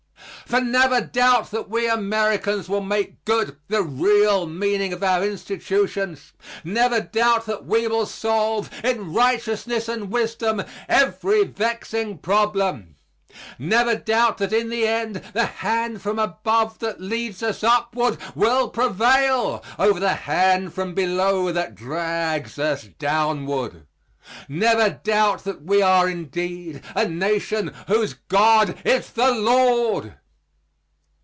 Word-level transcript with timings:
For 0.47 0.59
never 0.59 0.99
doubt 0.99 1.51
that 1.51 1.69
we 1.69 1.87
Americans 1.89 2.67
will 2.67 2.81
make 2.81 3.23
good 3.23 3.55
the 3.69 3.83
real 3.83 4.45
meaning 4.45 4.91
of 4.91 5.01
our 5.01 5.23
institutions. 5.23 6.33
Never 6.65 6.99
doubt 6.99 7.45
that 7.45 7.65
we 7.65 7.87
will 7.87 8.05
solve, 8.05 8.69
in 8.83 9.13
righteousness 9.13 9.87
and 9.87 10.11
wisdom, 10.11 10.61
every 10.89 11.45
vexing 11.45 12.17
problem. 12.17 12.97
Never 13.57 13.95
doubt 13.95 14.39
that 14.39 14.51
in 14.51 14.67
the 14.67 14.85
end, 14.85 15.21
the 15.31 15.45
hand 15.45 16.01
from 16.01 16.19
above 16.19 16.79
that 16.79 16.99
leads 16.99 17.41
us 17.41 17.63
upward 17.63 18.17
will 18.35 18.67
prevail 18.67 19.63
over 19.79 20.01
the 20.01 20.15
hand 20.15 20.73
from 20.73 20.93
below 20.93 21.53
that 21.53 21.75
drags 21.75 22.59
us 22.59 22.89
downward. 22.99 23.85
Never 24.49 24.89
doubt 25.01 25.45
that 25.45 25.61
we 25.63 25.81
are 25.81 26.09
indeed 26.09 26.81
a 26.93 27.07
Nation 27.07 27.73
whose 27.87 28.15
God 28.27 28.75
is 28.83 29.11
the 29.11 29.31
Lord. 29.31 30.15